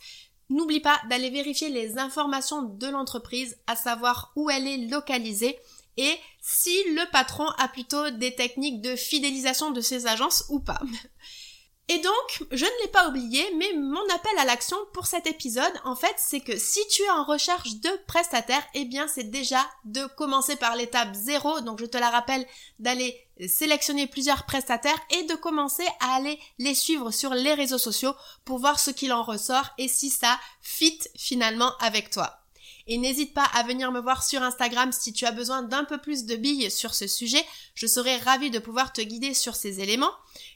n'oublie 0.49 0.79
pas 0.79 1.01
d'aller 1.09 1.31
vérifier 1.31 1.71
les 1.71 1.99
informations 1.99 2.63
de 2.63 2.87
l'entreprise, 2.87 3.59
à 3.67 3.75
savoir 3.75 4.33
où 4.37 4.49
elle 4.49 4.69
est 4.69 4.89
localisée 4.89 5.59
et 5.97 6.17
si 6.41 6.73
le 6.95 7.11
patron 7.11 7.49
a 7.59 7.67
plutôt 7.69 8.11
des 8.11 8.35
techniques 8.35 8.81
de 8.81 8.95
fidélisation 8.95 9.71
de 9.71 9.81
ses 9.81 10.07
agences 10.07 10.45
ou 10.49 10.61
pas. 10.61 10.81
Et 11.93 11.99
donc, 11.99 12.45
je 12.53 12.65
ne 12.65 12.83
l'ai 12.83 12.89
pas 12.93 13.09
oublié, 13.09 13.45
mais 13.57 13.73
mon 13.75 14.05
appel 14.15 14.39
à 14.39 14.45
l'action 14.45 14.77
pour 14.93 15.07
cet 15.07 15.27
épisode, 15.27 15.73
en 15.85 15.97
fait, 15.97 16.15
c'est 16.19 16.39
que 16.39 16.57
si 16.57 16.79
tu 16.87 17.03
es 17.03 17.11
en 17.11 17.25
recherche 17.25 17.81
de 17.81 17.91
prestataires, 18.07 18.63
eh 18.75 18.85
bien, 18.85 19.09
c'est 19.09 19.25
déjà 19.25 19.59
de 19.85 20.07
commencer 20.17 20.55
par 20.55 20.77
l'étape 20.77 21.13
0. 21.13 21.63
Donc, 21.63 21.81
je 21.81 21.87
te 21.87 21.99
la 21.99 22.11
rappelle 22.11 22.47
d'aller 22.79 23.27
sélectionner 23.49 24.07
plusieurs 24.07 24.47
prestataires 24.47 25.01
et 25.11 25.25
de 25.25 25.35
commencer 25.35 25.87
à 25.99 26.15
aller 26.15 26.39
les 26.61 26.77
suivre 26.77 27.11
sur 27.11 27.35
les 27.35 27.55
réseaux 27.55 27.77
sociaux 27.77 28.15
pour 28.45 28.61
voir 28.61 28.79
ce 28.79 28.93
qu'il 28.93 29.13
en 29.13 29.25
ressort 29.25 29.71
et 29.77 29.89
si 29.89 30.11
ça 30.11 30.39
fit 30.61 31.01
finalement 31.17 31.73
avec 31.81 32.11
toi. 32.11 32.40
Et 32.87 32.99
n'hésite 32.99 33.35
pas 33.35 33.45
à 33.55 33.63
venir 33.63 33.93
me 33.93 34.01
voir 34.01 34.23
sur 34.23 34.43
Instagram 34.43 34.93
si 34.93 35.13
tu 35.13 35.27
as 35.27 35.33
besoin 35.33 35.63
d'un 35.63 35.85
peu 35.85 35.99
plus 35.99 36.25
de 36.25 36.37
billes 36.37 36.71
sur 36.71 36.95
ce 36.95 37.07
sujet. 37.07 37.45
Je 37.75 37.87
serai 37.87 38.17
ravie 38.19 38.51
de 38.51 38.59
pouvoir 38.59 38.93
te 38.93 39.01
guider 39.01 39.35
sur 39.35 39.55
ces 39.55 39.81
éléments. 39.81 40.13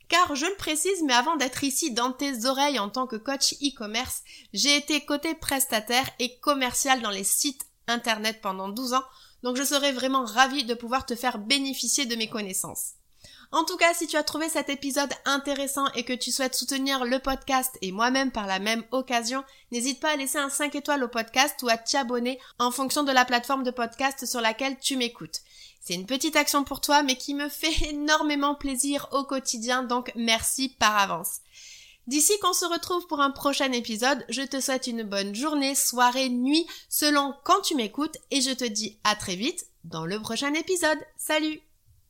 Car 0.08 0.34
je 0.34 0.46
le 0.46 0.56
précise, 0.56 1.02
mais 1.04 1.14
avant 1.14 1.36
d'être 1.36 1.64
ici 1.64 1.92
dans 1.92 2.12
tes 2.12 2.46
oreilles 2.46 2.78
en 2.78 2.90
tant 2.90 3.06
que 3.06 3.16
coach 3.16 3.54
e-commerce, 3.62 4.22
j'ai 4.52 4.76
été 4.76 5.04
côté 5.04 5.34
prestataire 5.34 6.08
et 6.18 6.38
commercial 6.40 7.00
dans 7.02 7.10
les 7.10 7.24
sites 7.24 7.66
internet 7.86 8.40
pendant 8.40 8.68
12 8.68 8.94
ans, 8.94 9.04
donc 9.42 9.56
je 9.56 9.62
serais 9.62 9.92
vraiment 9.92 10.24
ravie 10.24 10.64
de 10.64 10.74
pouvoir 10.74 11.06
te 11.06 11.14
faire 11.14 11.38
bénéficier 11.38 12.06
de 12.06 12.16
mes 12.16 12.28
connaissances. 12.28 12.92
En 13.54 13.62
tout 13.62 13.76
cas, 13.76 13.94
si 13.94 14.08
tu 14.08 14.16
as 14.16 14.24
trouvé 14.24 14.48
cet 14.48 14.68
épisode 14.68 15.12
intéressant 15.24 15.86
et 15.94 16.02
que 16.02 16.12
tu 16.12 16.32
souhaites 16.32 16.56
soutenir 16.56 17.04
le 17.04 17.20
podcast 17.20 17.78
et 17.82 17.92
moi-même 17.92 18.32
par 18.32 18.48
la 18.48 18.58
même 18.58 18.82
occasion, 18.90 19.44
n'hésite 19.70 20.00
pas 20.00 20.10
à 20.10 20.16
laisser 20.16 20.38
un 20.38 20.50
5 20.50 20.74
étoiles 20.74 21.04
au 21.04 21.08
podcast 21.08 21.62
ou 21.62 21.68
à 21.68 21.76
t'abonner 21.76 22.40
en 22.58 22.72
fonction 22.72 23.04
de 23.04 23.12
la 23.12 23.24
plateforme 23.24 23.62
de 23.62 23.70
podcast 23.70 24.26
sur 24.26 24.40
laquelle 24.40 24.76
tu 24.80 24.96
m'écoutes. 24.96 25.38
C'est 25.80 25.94
une 25.94 26.04
petite 26.04 26.34
action 26.34 26.64
pour 26.64 26.80
toi, 26.80 27.04
mais 27.04 27.14
qui 27.14 27.32
me 27.32 27.48
fait 27.48 27.90
énormément 27.90 28.56
plaisir 28.56 29.06
au 29.12 29.22
quotidien, 29.22 29.84
donc 29.84 30.10
merci 30.16 30.70
par 30.70 30.98
avance. 30.98 31.36
D'ici 32.08 32.36
qu'on 32.40 32.54
se 32.54 32.64
retrouve 32.64 33.06
pour 33.06 33.20
un 33.20 33.30
prochain 33.30 33.70
épisode, 33.70 34.24
je 34.30 34.42
te 34.42 34.60
souhaite 34.60 34.88
une 34.88 35.04
bonne 35.04 35.32
journée, 35.32 35.76
soirée, 35.76 36.28
nuit, 36.28 36.66
selon 36.88 37.34
quand 37.44 37.60
tu 37.60 37.76
m'écoutes, 37.76 38.16
et 38.32 38.40
je 38.40 38.50
te 38.50 38.64
dis 38.64 38.98
à 39.04 39.14
très 39.14 39.36
vite 39.36 39.68
dans 39.84 40.06
le 40.06 40.20
prochain 40.20 40.54
épisode. 40.54 40.98
Salut 41.16 41.62